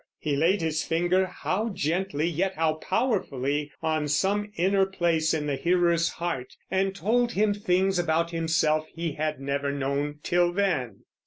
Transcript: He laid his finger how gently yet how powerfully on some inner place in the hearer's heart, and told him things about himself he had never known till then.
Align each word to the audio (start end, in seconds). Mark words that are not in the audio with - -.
He 0.17 0.35
laid 0.35 0.61
his 0.63 0.83
finger 0.83 1.27
how 1.27 1.69
gently 1.69 2.27
yet 2.27 2.55
how 2.55 2.73
powerfully 2.73 3.71
on 3.83 4.07
some 4.07 4.51
inner 4.57 4.83
place 4.87 5.31
in 5.31 5.45
the 5.45 5.55
hearer's 5.55 6.09
heart, 6.13 6.55
and 6.71 6.95
told 6.95 7.33
him 7.33 7.53
things 7.53 7.99
about 7.99 8.31
himself 8.31 8.87
he 8.91 9.11
had 9.11 9.39
never 9.39 9.71
known 9.71 10.17
till 10.23 10.53
then. 10.53 11.03